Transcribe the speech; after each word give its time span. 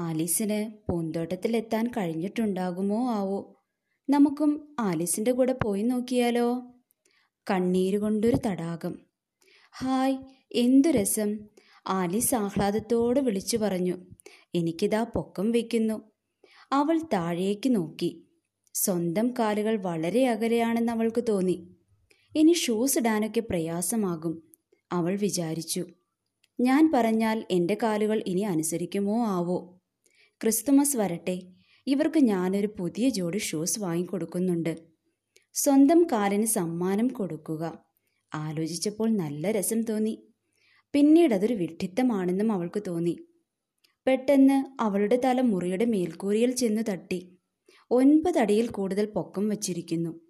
ആലീസിന് 0.00 0.90
പൂന്തോട്ടത്തിലെത്താൻ 0.90 1.86
കഴിഞ്ഞിട്ടുണ്ടാകുമോ 1.86 3.10
ആവോ? 3.10 3.62
നമുക്കും 4.10 4.76
ആലീസിന്റെ 4.78 5.32
കൂടെ 5.32 5.56
പോയി 5.64 5.82
നോക്കിയാലോ? 5.82 6.54
കണ്ണീര് 6.54 7.50
കണ്ണീരുകൊണ്ടൊരു 7.50 8.36
തടാകം. 8.46 8.98
ഹായ് 9.78 10.16
എന്തു 10.52 10.88
രസം? 10.88 11.38
ആലീസ് 11.86 12.34
ആഹ്ലാദത്തോട് 12.34 13.20
വിളിച്ചു 13.20 13.56
പറഞ്ഞു. 13.56 13.98
എനിക്കിതാ 14.54 15.02
പൊക്കം 15.02 15.52
വയ്ക്കുന്നു 15.52 16.02
അവൾ 16.72 17.00
താഴേക്ക് 17.12 17.76
നോക്കി. 17.76 18.26
സ്വന്തം 18.74 19.34
കാലുകൾ 19.38 19.76
വളരെ 19.76 20.28
അകലെയാണെന്ന് 20.28 20.92
അവൾക്ക് 20.92 21.24
തോന്നി. 21.28 21.76
ഇനി 22.36 22.52
ഷൂസ് 22.52 22.98
ഇടാനൊക്കെ 22.98 23.40
പ്രയാസമാകും 23.40 24.42
അവൾ 24.92 25.16
വിചാരിച്ചു. 25.16 25.86
ഞാൻ 26.60 26.92
പറഞ്ഞാൽ 26.94 27.46
എന്റെ 27.50 27.76
കാലുകൾ 27.82 28.24
ഇനി 28.26 28.40
അനുസരിക്കുമോ 28.40 29.26
ആവോ? 29.26 29.79
ക്രിസ്തുമസ് 30.42 30.96
വരട്ടെ. 30.96 31.42
ഇവർക്ക് 31.86 32.18
ഞാനൊരു 32.18 32.68
പുതിയ 32.78 33.08
ജോഡി 33.08 33.38
ഷൂസ് 33.38 33.80
വാങ്ങിക്കൊടുക്കുന്നുണ്ട്. 33.80 34.76
സ്വന്തം 35.52 36.06
കാലിന് 36.12 36.46
സമ്മാനം 36.46 37.08
കൊടുക്കുക. 37.08 37.84
ആലോചിച്ചപ്പോൾ 38.34 39.10
നല്ല 39.10 39.50
രസം 39.50 39.82
തോന്നി. 39.82 40.28
പിന്നീട് 40.92 41.34
അതൊരു 41.34 41.54
വിഡ്ഢിത്തമാണെന്നും 41.54 42.52
അവൾക്ക് 42.52 42.82
തോന്നി. 42.86 43.18
പെട്ടെന്ന് 44.06 44.82
അവളുടെ 44.82 45.20
തല 45.24 45.40
മുറിയുടെ 45.40 45.84
മേൽക്കൂരിയിൽ 45.84 46.50
ചെന്ന് 46.50 46.82
തട്ടി. 46.88 47.38
ഒൻപതടിയിൽ 47.90 48.66
കൂടുതൽ 48.66 49.06
പൊക്കം 49.06 49.48
വച്ചിരിക്കുന്നു. 49.48 50.20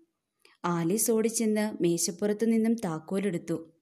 ആലീസ് 0.65 1.11
ഓടിച്ചെന്ന് 1.11 1.83
മേശപ്പുറത്തു 1.83 2.45
നിന്നും 2.45 2.75
താക്കോലെടുത്തു. 2.75 3.75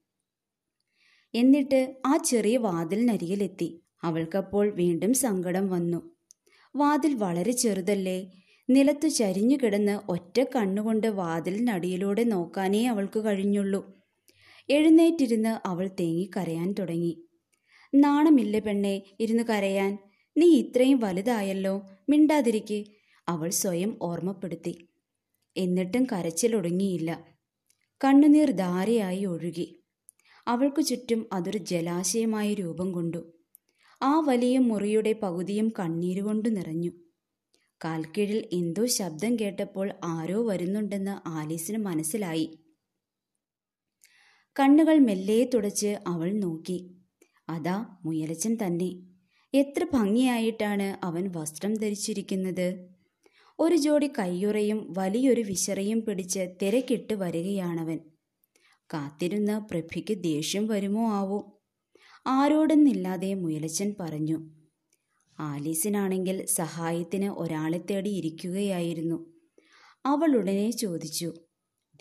എന്നിട്ട് 1.34 1.96
ആ 2.06 2.16
ചെറിയ 2.16 2.56
വാതിലിനരികിലെത്തി. 2.56 3.82
അവൾക്കപ്പോൾ 4.02 4.70
വീണ്ടും 4.70 5.14
സങ്കടം 5.14 5.68
വന്നു. 5.68 6.17
വാതിൽ 6.78 7.14
വളരെ 7.14 7.52
ചെറുതല്ലേ? 7.52 8.30
നിലത്തു 8.70 9.08
ചരിഞ്ഞു 9.08 9.56
കിടന്ന് 9.56 10.00
ഒറ്റ 10.08 10.44
കണ്ണുകൊണ്ട് 10.56 11.06
വാതിലിനടിയിലൂടെ 11.06 12.24
നോക്കാനേ 12.24 12.86
അവൾക്ക് 12.86 13.24
കഴിഞ്ഞുള്ളൂ. 13.24 13.98
എഴുന്നേറ്റിരുന്ന് 14.70 15.68
അവൾ 15.68 15.90
തേങ്ങി 16.00 16.30
കരയാൻ 16.36 16.72
തുടങ്ങി. 16.72 17.28
നാണമില്ല 17.94 18.58
പെണ്ണെ 18.58 19.02
ഇരുന്ന് 19.20 19.42
കരയാൻ. 19.42 19.98
നീ 20.38 20.46
ഇത്രയും 20.46 20.98
വലുതായല്ലോ 20.98 21.82
മിണ്ടാതിരിക്കെ. 22.08 22.84
അവൾ 23.28 23.50
സ്വയം 23.50 23.98
ഓർമ്മപ്പെടുത്തി. 24.02 24.88
എന്നിട്ടും 25.56 26.04
കരച്ചിലൊടുങ്ങിയില്ല 26.04 27.24
കണ്ണുനീർ 28.04 28.50
ധാരയായി 28.50 29.24
ഒഴുകി. 29.24 29.82
അവൾക്കു 30.48 30.80
ചുറ്റും 30.80 31.26
അതൊരു 31.32 31.58
ജലാശയമായി 31.58 32.54
രൂപം 32.54 32.92
കൊണ്ടു. 32.92 33.37
ആ 34.02 34.20
വലിയ 34.20 34.58
മുറിയുടെ 34.58 35.12
പകുതിയും 35.12 35.72
കണ്ണീരുകൊണ്ട് 35.78 36.56
നിറഞ്ഞു. 36.56 36.90
കാൽക്കീഴിൽ 37.84 38.48
എന്തോ 38.52 38.86
ശബ്ദം 38.86 39.38
കേട്ടപ്പോൾ 39.40 39.92
ആരോ 40.04 40.48
വരുന്നുണ്ടെന്ന് 40.48 41.28
ആലീസിന് 41.28 41.78
മനസ്സിലായി. 41.78 42.58
കണ്ണുകൾ 44.60 44.98
മെല്ലെ 44.98 45.50
തുടച്ച് 45.54 45.98
അവൾ 46.06 46.32
നോക്കി. 46.32 46.96
അതാ 47.48 47.86
മുയലച്ചൻ 48.04 48.58
തന്നെ. 48.66 49.00
എത്ര 49.54 49.86
ഭംഗിയായിട്ടാണ് 49.92 51.06
അവൻ 51.06 51.32
വസ്ത്രം 51.36 51.74
ധരിച്ചിരിക്കുന്നത്. 51.74 52.88
ഒരു 53.58 53.76
ജോഡി 53.76 54.10
കയ്യുറയും 54.18 54.94
വലിയൊരു 54.98 55.40
വിശറയും 55.40 56.02
പിടിച്ച് 56.02 56.54
തിരക്കിട്ട് 56.62 57.14
വരികയാണവൻ. 57.14 57.98
കാത്തിരുന്ന 58.94 59.58
പ്രഭയ്ക്ക് 59.58 60.22
ദേഷ്യം 60.22 60.66
വരുമോ 60.66 61.12
ആവോ? 61.12 61.57
ആരോടെന്നില്ലാതെ 62.28 63.34
മുയലച്ചൻ 63.34 63.94
പറഞ്ഞു 64.00 64.50
ആലീസിനാണെങ്കിൽ 65.38 66.46
സഹായത്തിന് 66.46 67.24
ഒരാളെ 67.24 67.78
തേടി 67.78 68.10
ഇരിക്കുകയായിരുന്നു. 68.10 69.34
അവൾ 70.06 70.36
ഉടനെ 70.36 70.70
ചോദിച്ചു 70.70 71.34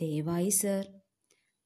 ദയവായി 0.02 0.50
സർ. 0.50 0.88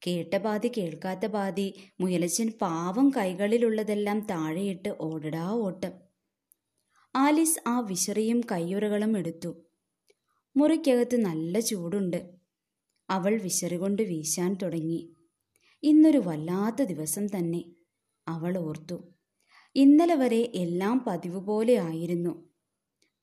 കേട്ട 0.08 0.38
പാതി 0.38 0.72
കേൾക്കാത്ത 0.78 1.26
പാതി 1.26 1.74
മുയലച്ചൻ 2.00 2.54
പാവം 2.62 3.12
കൈകളിലുള്ളതെല്ലാം 3.18 4.20
താഴെയിട്ട് 4.20 4.90
ഓടടാ 5.02 5.52
ഓട്ടം. 5.52 5.92
ആലീസ് 7.16 7.60
ആ 7.68 7.80
വിശറിയും 7.80 8.42
കയ്യുറകളും 8.52 9.18
എടുത്തു. 9.18 9.66
മുറിക്കകത്ത് 10.58 11.16
നല്ല 11.16 11.60
ചൂടുണ്ട്. 11.60 12.32
അവൾ 13.10 13.38
വിശറി 13.38 13.76
കൊണ്ട് 13.76 14.02
വീശാൻ 14.02 14.58
തുടങ്ങി. 14.62 15.16
ഇന്നൊരു 15.84 16.18
വല്ലാത്ത 16.18 16.84
ദിവസം 16.84 17.28
തന്നെ. 17.28 17.64
അവൾ 18.28 18.58
ഓർത്തു. 18.58 19.14
ഇന്നലെ 19.76 20.16
വരെ 20.16 20.52
എല്ലാം 20.56 21.04
പതിവ് 21.08 21.40
പോലെ 21.40 21.74
ആയിരുന്നു. 21.74 22.50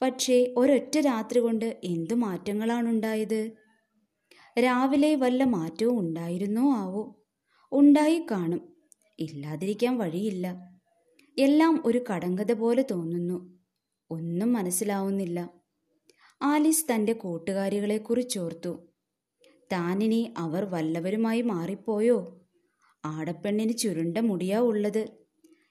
പക്ഷേ 0.03 0.55
ഒരൊറ്റ 0.57 0.99
രാത്രി 0.99 1.41
കൊണ്ട് 1.41 1.81
എന്തു 1.85 2.15
മാറ്റങ്ങളാണുണ്ടായത്? 2.15 3.51
രാവിലെ 4.59 5.15
വല്ല 5.15 5.45
മാറ്റവും 5.45 5.99
ഉണ്ടായിരുന്നോ 5.99 6.73
ആവോ? 6.73 7.27
ഉണ്ടായി 7.73 8.27
കാണും 8.31 8.77
ഇല്ലാതിരിക്കാൻ 9.19 9.99
വഴിയില്ല. 9.99 10.79
എല്ലാം 11.39 11.83
ഒരു 11.87 12.05
കടങ്കഥ 12.13 12.53
പോലെ 12.53 12.85
തോന്നുന്നു. 12.91 13.59
ഒന്നും 14.11 14.53
മനസ്സിലാവുന്നില്ല. 14.53 15.51
ആലീസ് 16.43 16.95
തന്റെ 16.95 17.13
കൂട്ടുകാരികളെക്കുറിച്ചോർത്തു 17.13 18.89
താനിനി 19.73 20.35
അവർ 20.39 20.65
വല്ലവരുമായി 20.65 21.43
മാറിപ്പോയോ? 21.43 22.38
ആടപ്പെണ്ണിന് 23.05 23.73
ചുരുണ്ട 23.73 24.19
മുടിയാ 24.19 24.59
ഉള്ളത്. 24.59 25.09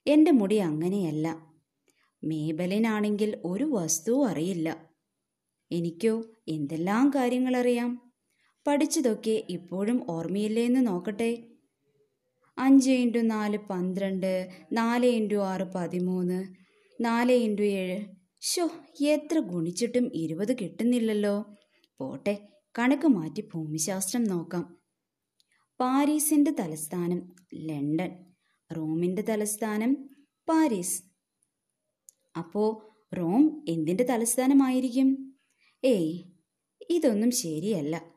എന്റെ 0.08 0.32
മുടി 0.32 0.56
അങ്ങനെയല്ല. 0.56 1.48
മേബലിനാണെങ്കിൽ 2.24 3.42
ഒരു 3.46 3.64
വസ്തു 3.64 4.26
അറിയില്ല. 4.26 4.88
എനിക്കോ 5.72 6.24
എന്തെല്ലാം 6.48 7.10
കാര്യങ്ങൾ 7.10 7.58
അറിയാം 7.58 8.12
പഠിച്ചതൊക്കെ 8.68 9.44
ഇപ്പോഴും 9.50 10.12
ഓർമ്മയില്ലേ 10.12 10.66
എന്ന് 10.66 10.88
നോക്കട്ടെ. 10.88 11.44
അഞ്ച് 12.58 12.92
ഇന്റു 12.92 13.20
നാല് 13.20 13.58
പന്ത്രണ്ട് 13.58 14.50
നാല് 14.72 15.06
ഇന്റു 15.06 15.36
ആറ് 15.36 15.64
പതിമൂന്ന് 15.76 16.40
നാല് 17.02 17.32
ഇന്റു 17.32 17.62
ഏഴ്. 17.62 18.06
ഷോ 18.42 18.70
എത്ര 19.02 19.40
ഗുണിച്ചിട്ടും 19.40 20.12
ഇരുപത് 20.14 20.58
കിട്ടുന്നില്ലല്ലോ. 20.58 21.56
പോട്ടെ 22.00 22.48
കണക്ക് 22.80 23.08
മാറ്റി 23.08 23.42
ഭൂമിശാസ്ത്രം 23.54 24.24
നോക്കാം. 24.24 24.78
പാരീസിന്റെ 25.80 26.52
തലസ്ഥാനം 26.52 27.36
ലണ്ടൻ. 27.54 28.26
റോമിന്റെ 28.78 29.22
തലസ്ഥാനം 29.22 30.10
പാരീസ്. 30.50 31.04
അപ്പോൾ 32.38 32.88
റോം 33.16 33.66
എന്തിന്റെ 33.70 34.04
തലസ്ഥാനമായിരിക്കും? 34.04 35.40
ഏയ് 35.84 36.24
ഇതൊന്നും 36.90 37.32
ശരിയല്ല. 37.32 38.12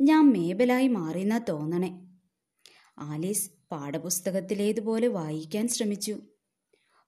ഞാൻ 0.00 0.32
മേബലായി 0.32 0.88
മാറിയെന്നാ 0.88 1.38
തോന്നണേ. 1.38 2.06
ആലീസ് 2.98 3.50
പാഠപുസ്തകത്തിലേതുപോലെ 3.70 5.08
വായിക്കാൻ 5.08 5.68
ശ്രമിച്ചു. 5.68 6.16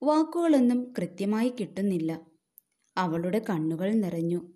വാക്കുകളൊന്നും 0.02 0.92
കൃത്യമായി 0.98 1.48
കിട്ടുന്നില്ല. 1.48 2.20
അവളുടെ 2.96 3.44
കണ്ണുകൾ 3.50 3.92
നിറഞ്ഞു. 3.92 4.52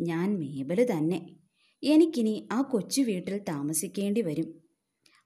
ഞാൻ 0.00 0.38
മേബൽ 0.38 0.88
തന്നെ. 0.92 1.36
എനിക്കിനി 1.82 2.48
ആ 2.52 2.62
കൊച്ചു 2.62 3.02
വീട്ടിൽ 3.02 3.38
താമസിക്കേണ്ടി 3.38 4.22
വരും. 4.22 4.63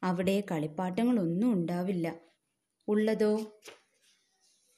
അവിടെ 0.03 0.43
കളിപ്പാട്ടങ്ങളൊന്നും 0.51 1.53
ഉണ്ടാവില്ല. 1.53 2.21
ഉള്ളതോ? 2.89 3.41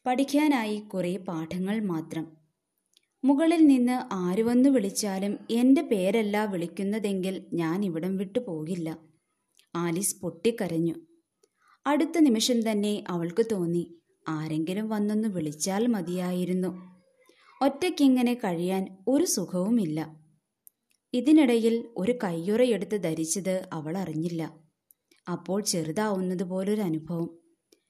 പഠിക്കാനായി 0.06 0.80
കുറേ 0.80 1.16
പാഠങ്ങൾ 1.16 1.80
മാത്രം. 1.80 2.36
മുകളിൽ 3.24 3.66
നിന്ന് 3.66 4.08
ആര് 4.12 4.42
വന്നു 4.42 4.68
വിളിച്ചാലും 4.68 5.38
എന്റെ 5.50 5.82
പേരല്ല 5.82 6.44
വിളിക്കുന്നതെങ്കിൽ 6.44 7.46
ഞാൻ 7.52 7.84
ഇവിടം 7.84 8.16
വിട്ടു 8.16 8.38
പോകില്ല. 8.38 8.98
ആലീസ് 9.76 10.20
പൊട്ടിക്കരഞ്ഞു. 10.20 10.94
അടുത്ത 11.86 12.18
നിമിഷം 12.18 12.70
തന്നെ 12.70 13.04
അവൾക്ക് 13.08 13.46
തോന്നി 13.52 14.00
ആരെങ്കിലും 14.28 14.88
വന്നൊന്ന് 14.88 15.28
വിളിച്ചാൽ 15.28 15.86
മതിയായിരുന്നു. 15.86 17.00
ഒറ്റയ്ക്കിങ്ങനെ 17.62 18.34
കഴിയാൻ 18.34 19.04
ഒരു 19.08 19.24
സുഖവുമില്ല. 19.24 20.20
ഇതിനിടയിൽ 21.14 21.88
ഒരു 21.96 22.18
കയ്യുറയെടുത്ത് 22.24 23.02
ധരിച്ചത് 23.02 23.68
അവൾ 23.72 23.98
അറിഞ്ഞില്ല. 23.98 24.69
അപ്പോൾ 25.30 25.62
ചെറുതാവുന്നത് 25.62 26.42
പോലൊരു 26.42 26.80
അനുഭവം. 26.80 27.38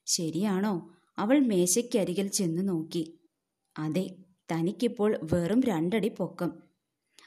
ശരിയാണോ? 0.07 0.91
അവൾ 1.19 1.39
മേശയ്ക്കരികിൽ 1.39 2.29
ചെന്ന് 2.29 2.69
നോക്കി. 2.69 3.21
അതെ 3.79 4.17
തനിക്കിപ്പോൾ 4.53 5.19
വെറും 5.23 5.61
രണ്ടടി 5.61 6.09
പൊക്കം. 6.09 6.53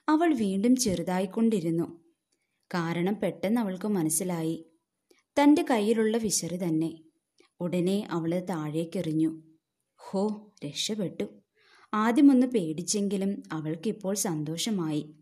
അവൾ 0.10 0.34
വീണ്ടും 0.34 0.76
ചെറുതായിക്കൊണ്ടിരുന്നു. 0.76 2.04
കാരണം 2.74 3.20
പെട്ടെന്ന് 3.20 3.62
അവൾക്ക് 3.62 3.88
മനസ്സിലായി. 3.88 4.66
തന്റെ 5.42 5.66
കയ്യിലുള്ള 5.72 6.18
വിശറി 6.18 6.58
തന്നെ. 6.58 7.04
ഉടനെ 7.60 8.08
അവൾ 8.12 8.40
താഴേക്കെറിഞ്ഞു. 8.40 9.42
ഹോ 9.98 10.54
രക്ഷപ്പെട്ടു. 10.66 11.24
ആദ്യമൊന്ന് 11.94 12.48
പേടിച്ചെങ്കിലും 12.48 13.44
അവൾക്കിപ്പോൾ 13.52 14.16
സന്തോഷമായി. 14.16 15.16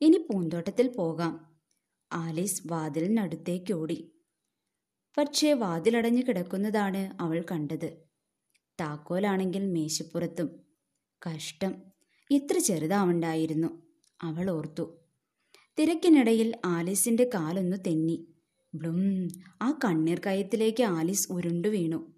ഇനി 0.00 0.16
പൂന്തോട്ടത്തിൽ 0.16 0.88
പോകാം. 0.88 1.53
ആലീസ് 2.14 2.62
വാതിലിനടുത്തേക്ക് 2.66 3.72
ഓടി 3.72 4.10
പക്ഷേ 5.18 5.52
വാതിലടഞ്ഞു 5.52 6.22
കിടക്കുന്നതാണ് 6.22 7.22
അവൾ 7.22 7.44
കണ്ടത്. 7.52 8.04
താക്കോലാണെങ്കിൽ 8.80 9.72
മേശപ്പുറത്തും. 9.72 10.60
കഷ്ടം. 11.22 11.74
ഇത്ര 12.30 12.58
ചെറുതാവണ്ടായിരുന്നു. 12.58 13.68
അവൾ 14.22 14.50
ഓർത്തു. 14.50 15.00
തിരക്കിനിടയിൽ 15.78 16.56
ആലീസിന്റെ 16.64 17.30
കാലൊന്നു 17.34 17.76
തെന്നി. 17.76 18.34
ബ്ലും. 18.74 19.28
ആ 19.62 19.78
കണ്ണീർ 19.84 20.20
കയത്തിലേക്ക് 20.26 20.82
ആലീസ് 20.82 21.32
ഉരുണ്ടു 21.32 21.68
വീണു. 21.68 22.14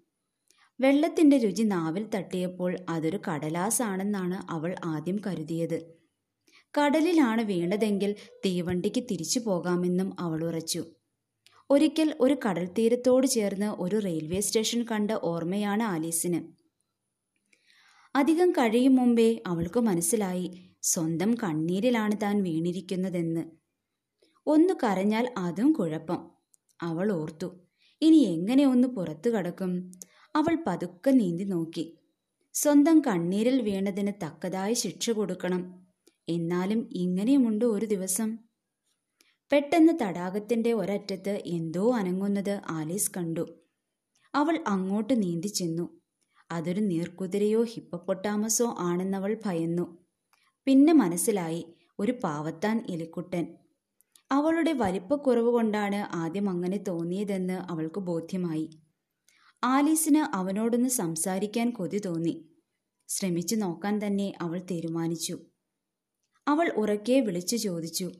വെള്ളത്തിന്റെ 0.79 1.37
രുചി 1.37 1.63
നാവിൽ 1.63 2.03
തട്ടിയപ്പോൾ 2.03 2.77
അതൊരു 2.89 3.19
കടലാസാണെന്നാണ് 3.27 4.51
അവൾ 4.51 4.75
ആദ്യം 4.85 5.19
കരുതിയത്. 5.27 6.06
കടലിലാണ് 6.73 7.41
വീണതെങ്കിൽ 7.41 8.15
തീവണ്ടിക്ക് 8.45 9.03
തിരിച്ചു 9.11 9.39
പോകാമെന്നും 9.39 10.15
അവൾ 10.19 10.45
ഉറച്ചു. 10.45 10.85
ഒരിക്കൽ 11.69 12.17
ഒരു 12.19 12.37
കടൽ 12.47 12.65
തീരത്തോട് 12.67 13.27
ചേർന്ന് 13.27 13.65
ഒരു 13.65 13.99
റെയിൽവേ 13.99 14.39
സ്റ്റേഷൻ 14.39 14.83
കണ്ട 14.83 15.11
ഓർമ്മയാണ് 15.11 15.83
ആലീസിന്. 15.83 16.39
അധികം 18.15 18.51
കഴിയും 18.51 18.95
മുമ്പേ 18.95 19.41
അവൾക്ക് 19.45 19.79
മനസ്സിലായി 19.79 20.73
സ്വന്തം 20.83 21.33
കണ്ണീരിലാണ് 21.33 22.17
താൻ 22.21 22.43
വീണിരിക്കുന്നതെന്ന്. 22.43 23.43
ഒന്ന് 24.47 24.73
കരഞ്ഞാൽ 24.83 25.33
അതും 25.37 25.71
കുഴപ്പം. 25.71 26.31
അവൾ 26.81 27.11
ഓർത്തു 27.11 27.59
ഇനി 28.01 28.15
എങ്ങനെ 28.15 28.67
ഒന്ന് 28.67 28.87
പുറത്തു 28.87 29.29
കടക്കും? 29.29 29.91
അവൾ 30.35 30.57
പതുക്കെ 30.67 31.11
നീന്തി 31.11 31.43
നോക്കി. 31.43 31.97
സ്വന്തം 32.53 32.99
കണ്ണീരിൽ 32.99 33.61
വീണതിന് 33.61 34.11
തക്കതായ 34.25 34.73
ശിക്ഷ 34.73 35.09
കൊടുക്കണം. 35.09 35.86
എന്നാലും 36.29 36.89
ഇങ്ങനെയുമുണ്ട് 36.91 37.65
ഒരു 37.65 37.85
ദിവസം. 37.85 38.37
പെട്ടെന്ന് 39.51 39.93
തടാകത്തിന്റെ 40.01 40.73
ഒരറ്റത്ത് 40.73 41.41
എന്തോ 41.45 41.93
അനങ്ങുന്നത് 41.93 42.61
ആലീസ് 42.67 43.11
കണ്ടു. 43.17 43.63
അവൾ 44.35 44.63
അങ്ങോട്ട് 44.67 45.21
നീന്തി 45.21 45.47
ചെന്നു. 45.47 46.01
അതൊരു 46.51 46.81
നീർക്കുതിരയോ 46.81 47.63
ഹിപ്പപ്പൊട്ടാമസോ 47.63 48.75
ആണെന്നവൾ 48.79 49.37
ഭയന്നു. 49.45 49.97
പിന്നെ 50.65 50.93
മനസ്സിലായി 50.93 51.65
ഒരു 51.99 52.11
പാവത്താൻ 52.23 52.85
എലിക്കുട്ടൻ. 52.89 53.57
അവളുടെ 54.31 54.73
വലിപ്പക്കുറവ് 54.73 55.47
കൊണ്ടാണ് 55.47 56.15
ആദ്യം 56.15 56.49
അങ്ങനെ 56.49 56.77
തോന്നിയതെന്ന് 56.77 57.53
അവൾക്ക് 57.53 57.99
ബോധ്യമായി. 57.99 58.69
ആലീസിന് 59.63 60.35
അവനോടൊന്ന് 60.35 60.89
സംസാരിക്കാൻ 60.89 61.71
കൊതി 61.71 61.99
തോന്നി. 61.99 62.49
ശ്രമിച്ചു 63.07 63.55
നോക്കാൻ 63.55 64.07
തന്നെ 64.07 64.33
അവൾ 64.41 64.59
തീരുമാനിച്ചു. 64.71 65.39
അവൾ 66.47 66.69
ഉറക്കെ 66.69 67.19
വിളിച്ചു 67.19 67.55
ചോദിച്ചു. 67.55 68.11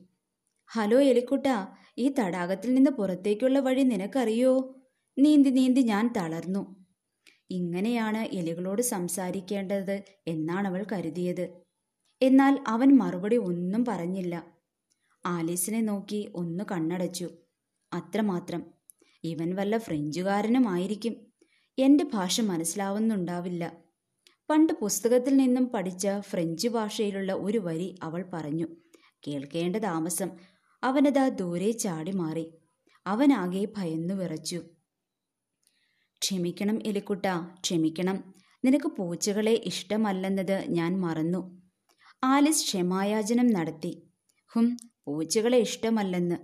ഹലോ 0.66 1.00
എലിക്കുട്ട 1.00 1.46
ഈ 1.98 2.14
തടാകത്തിൽ 2.18 2.74
നിന്ന് 2.74 2.90
പുറത്തേക്കുള്ള 2.90 3.58
വഴി 3.58 3.82
നിനക്കറിയോ? 3.82 4.74
നീന്തി 5.18 5.50
നീന്തി 5.50 5.80
ഞാൻ 5.80 6.12
തളർന്നു. 6.16 6.86
ഇങ്ങനെയാണ് 7.50 8.16
എലികളോട് 8.16 8.82
സംസാരിക്കേണ്ടത് 8.82 10.02
എന്നാണ് 10.28 10.68
അവൾ 10.68 10.86
കരുതിയത്. 10.92 11.48
എന്നാൽ 12.22 12.64
അവൻ 12.68 12.96
മറുപടി 12.98 13.36
ഒന്നും 13.36 13.84
പറഞ്ഞില്ല. 13.84 14.46
ആലീസിനെ 15.26 15.80
നോക്കി 15.80 16.32
ഒന്ന് 16.34 16.64
കണ്ണടച്ചു. 16.72 17.30
അത്രമാത്രം. 17.92 18.64
ഇവൻ 19.24 19.54
വല്ല 19.54 19.78
ഫ്രഞ്ചുകാരനുമായിരിക്കും 19.78 21.16
എന്റെ 21.78 22.04
ഭാഷ 22.04 22.40
മനസ്സിലാവുന്നുണ്ടാവില്ല. 22.40 23.87
പണ്ട് 24.50 24.72
പുസ്തകത്തിൽ 24.72 25.36
നിന്നും 25.36 25.66
പഠിച്ച 25.66 26.08
ഫ്രഞ്ച് 26.20 26.68
ഭാഷയിലുള്ള 26.68 27.32
ഒരു 27.32 27.58
വരി 27.58 27.98
അവൾ 28.02 28.30
പറഞ്ഞു. 28.32 28.66
കേൾക്കേണ്ട 29.28 29.76
താമസം. 29.76 30.30
അവനതാ 30.82 31.28
ദൂരെ 31.28 31.70
ചാടി 31.70 32.10
മാറി. 32.10 32.54
അവനാകെ 33.06 33.68
ഭയന്നു 33.76 34.14
വിറച്ചു. 34.14 34.62
ക്ഷമിക്കണം 36.22 36.78
എലിക്കുട്ട 36.86 37.26
ക്ഷമിക്കണം. 37.60 38.34
നിനക്ക് 38.64 38.86
പൂച്ചകളെ 38.86 39.62
ഇഷ്ടമല്ലെന്നത് 39.64 40.64
ഞാൻ 40.68 41.00
മറന്നു. 41.00 41.62
ആലിസ് 42.24 42.64
ക്ഷമായാചനം 42.64 43.46
നടത്തി. 43.46 44.10
ഹും 44.46 44.76
പൂച്ചകളെ 45.06 45.58
ഇഷ്ടമല്ലെന്ന്. 45.58 46.36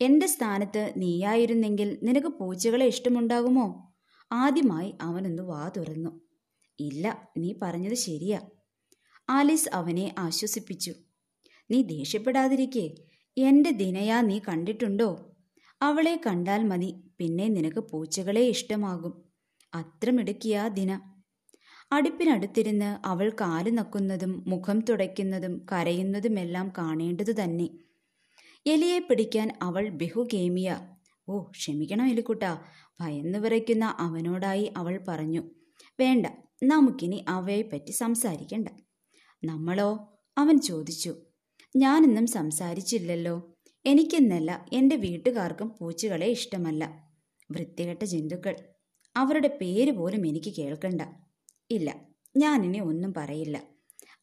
എന്റെ 0.00 0.26
സ്ഥാനത്ത് 0.26 0.92
നീയായിരുന്നെങ്കിൽ 0.96 1.98
നിനക്ക് 2.02 2.26
പൂച്ചകളെ 2.26 2.86
ഇഷ്ടമുണ്ടാകുമോ? 2.86 3.94
ആദ്യമായി 4.32 4.94
അവനൊന്ന് 5.02 5.42
വാ 5.42 5.70
തുറന്നു. 5.76 6.20
ഇല്ല 6.80 7.28
നീ 7.38 7.54
പറഞ്ഞത് 7.62 7.94
ശരിയാ. 7.94 8.40
ആലിസ് 9.28 9.68
അവനെ 9.72 10.14
ആശ്വസിപ്പിച്ചു. 10.18 10.94
നീ 11.70 11.82
ദേഷ്യപ്പെടാതിരിക്കേ 11.82 12.94
എന്റെ 13.38 13.70
ദിനയാ 13.70 14.20
നീ 14.20 14.38
കണ്ടിട്ടുണ്ടോ? 14.38 15.32
അവളെ 15.82 16.20
കണ്ടാൽ 16.26 16.64
മതി 16.64 17.04
പിന്നെ 17.18 17.48
നിനക്ക് 17.48 17.78
പൂച്ചകളെ 17.78 18.48
ഇഷ്ടമാകും. 18.48 19.22
അത്രമിടുക്കിയാ 19.74 20.68
ദിന. 20.68 21.00
അടുപ്പിനടുത്തിരുന്ന് 21.92 23.06
അവൾ 23.06 23.30
കാൽ 23.30 23.74
നക്കുന്നതും 23.74 24.44
മുഖം 24.46 24.80
തുടയ്ക്കുന്നതും 24.80 25.66
കരയുന്നതുമെല്ലാം 25.72 26.72
കാണേണ്ടതു 26.78 27.32
തന്നെ. 27.32 27.68
എലിയെ 28.66 28.98
പിടിക്കാൻ 28.98 29.58
അവൾ 29.62 29.88
ബഹുഗേമിയ 29.88 30.88
ഓ 31.28 31.42
ക്ഷമിക്കണം 31.42 32.06
എലിക്കുട്ട 32.06 32.44
ഭയന്നു 33.00 33.38
വിറയ്ക്കുന്ന 33.38 33.84
അവനോടായി 33.98 34.72
അവൾ 34.76 35.04
പറഞ്ഞു. 35.08 35.42
വേണ്ട 36.00 36.26
നമുക്കിനി 36.62 37.24
അവയെപ്പറ്റി 37.28 37.90
സംസാരിക്കണ്ട. 37.90 38.68
നമ്മളോ? 39.44 40.18
അവൻ 40.38 40.60
ചോദിച്ചു. 40.60 41.14
ഞാനിന്നും 41.76 42.26
സംസാരിച്ചില്ലല്ലോ. 42.26 43.54
എനിക്കെന്നല്ല 43.86 44.66
എന്റെ 44.72 44.96
വീട്ടുകാർക്കും 44.96 45.72
പൂച്ചകളെ 45.80 46.26
ഇഷ്ടമല്ല. 46.26 47.10
വൃത്തികെട്ട 47.50 48.04
ജന്തുക്കൾ. 48.04 48.56
അവരുടെ 49.16 49.58
പേര് 49.60 49.92
പോലും 49.92 50.26
എനിക്ക് 50.26 50.54
കേൾക്കണ്ട. 50.54 51.02
ഇല്ല 51.70 51.96
ഞാനിനി 52.36 52.78
ഒന്നും 52.78 53.14
പറയില്ല. 53.16 53.62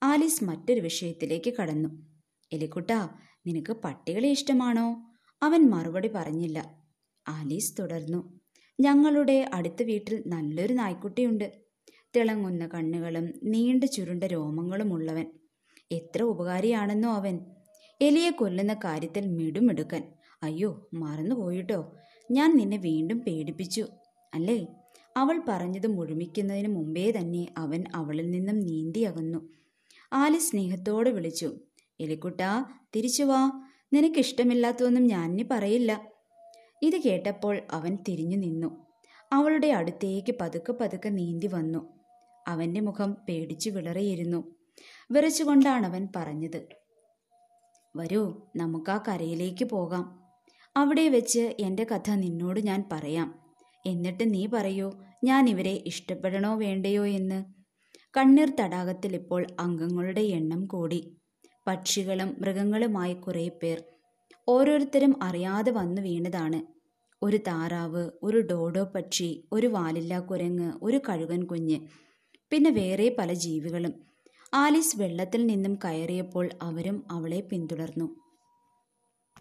ആലീസ് 0.03 0.43
മറ്റൊരു 0.43 0.79
വിഷയത്തിലേക്ക് 0.79 1.53
കടന്നു. 1.53 1.89
എലിക്കുട്ട 2.51 2.91
നിനക്ക് 3.47 3.73
പട്ടികളെ 3.73 4.29
ഇഷ്ടമാണോ? 4.29 5.11
അവൻ 5.43 5.69
മറുപടി 5.69 6.07
പറഞ്ഞില്ല. 6.07 6.83
ആലീസ് 7.27 7.75
തുടർന്നു. 7.79 8.39
ഞങ്ങളുടെ 8.79 9.49
അടുത്ത 9.53 9.83
വീട്ടിൽ 9.83 10.23
നല്ലൊരു 10.27 10.73
നായ്ക്കുട്ടിയുണ്ട്. 10.73 11.68
തിളങ്ങുന്ന 12.15 12.67
കണ്ണുകളും 12.67 13.33
നീണ്ട 13.43 13.83
ചുരുണ്ട 13.83 14.23
രോമങ്ങളുമുള്ളവൻ. 14.23 15.31
എത്ര 15.91 16.23
ഉപകാരിയാണെന്നോ 16.23 17.13
അവൻ. 17.13 17.39
എലിയെ 18.01 18.29
കൊല്ലുന്ന 18.29 18.73
കാര്യത്തിൽ 18.73 19.27
മിടുമിടുക്കൻ. 19.27 20.03
അയ്യോ 20.43 20.89
മറന്നുപോയിട്ടോ. 20.93 21.95
ഞാൻ 22.31 22.57
നിന്നെ 22.57 22.77
വീണ്ടും 22.77 23.19
പേടിപ്പിച്ചു. 23.19 23.85
അല്ലേ? 24.33 24.67
അവൾ 25.17 25.41
പറഞ്ഞത് 25.47 25.87
മുഴുമിക്കുന്നതിന് 25.87 26.67
മുമ്പേ 26.67 27.11
തന്നെ 27.11 27.47
അവൻ 27.57 27.83
അവളിൽ 27.95 28.31
നിന്നും 28.31 28.59
നീന്തി 28.59 28.99
അകന്നു. 28.99 29.49
ആലി 30.13 30.37
സ്നേഹത്തോടെ 30.37 31.11
വിളിച്ചു. 31.11 31.51
എലിക്കുട്ടാ 31.99 32.65
തിരിച്ചു 32.95 33.23
വാ. 33.23 33.51
നിനക്കിഷ്ടമില്ലാത്തതൊന്നും 33.93 35.07
ഞാൻ 35.07 35.31
ഇനി 35.31 35.47
പറയില്ല. 35.51 36.07
ഇത് 36.81 36.97
കേട്ടപ്പോൾ 36.97 37.61
അവൻ 37.71 37.97
തിരിഞ്ഞു 38.09 38.37
നിന്നു. 38.37 38.85
അവളുടെ 39.33 39.67
അടുത്തേക്ക് 39.67 40.35
പതുക്കെ 40.41 40.71
പതുക്കെ 40.71 41.09
നീന്തി 41.09 41.47
വന്നു. 41.47 41.98
അവന്റെ 42.49 42.81
മുഖം 42.81 43.17
പേടിച്ചു 43.29 43.69
വിളറിയിരുന്നു. 43.69 44.39
വിറച്ചുകൊണ്ടാണ് 45.11 45.85
അവൻ 45.85 46.07
പറഞ്ഞത്. 46.15 46.59
വരൂ 47.95 48.23
നമുക്ക് 48.55 48.91
ആ 48.91 48.99
കരയിലേക്ക് 49.07 49.65
പോകാം. 49.65 50.05
അവിടെ 50.77 51.09
വെച്ച് 51.09 51.55
എന്റെ 51.59 51.83
കഥ 51.83 52.11
നിന്നോട് 52.11 52.59
ഞാൻ 52.59 52.83
പറയാം. 52.91 53.29
എന്നിട്ട് 53.85 54.33
നീ 54.33 54.47
പറയൂ 54.53 54.91
ഞാൻ 55.23 55.49
ഇവരെ 55.49 55.83
ഇഷ്ടപ്പെടണോ 55.85 56.51
വേണ്ടയോ 56.55 57.05
എന്ന്. 57.05 57.39
കണ്ണീർ 58.17 58.49
തടാകത്തിൽ 58.59 59.15
ഇപ്പോൾ 59.15 59.47
അംഗങ്ങളുടെ 59.59 60.21
എണ്ണം 60.21 60.65
കൂടി. 60.65 60.99
പക്ഷികളും 61.67 62.29
മൃഗങ്ങളുമായി 62.39 63.13
കുറേ 63.13 63.47
പേർ 63.63 63.83
ഓരോരുത്തരും 64.47 65.13
അറിയാതെ 65.23 65.71
വന്നു 65.71 66.01
വീണതാണ്. 66.01 66.59
ഒരു 67.21 67.37
താറാവ് 67.37 68.03
ഒരു 68.23 68.37
ഡോഡോ 68.51 68.83
പക്ഷി 68.83 69.29
ഒരു 69.51 69.67
വാലില്ലാ 69.67 70.19
കുരങ്ങ് 70.19 70.71
ഒരു 70.83 70.99
കഴുകൻ 71.09 71.41
കുഞ്ഞ് 71.45 71.79
പിന്നെ 72.51 72.69
വേറെ 72.69 73.15
പല 73.19 73.33
ജീവികളും. 73.33 73.93
ആലീസ് 74.53 74.97
വെള്ളത്തിൽ 74.97 75.45
നിന്നും 75.45 75.75
കയറിയപ്പോൾ 75.75 76.49
അവരും 76.61 77.03
അവളെ 77.11 77.39
പിന്തുടർന്നു. 77.39 78.28